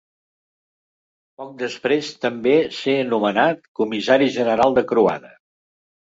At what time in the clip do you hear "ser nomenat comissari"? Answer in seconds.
2.79-4.33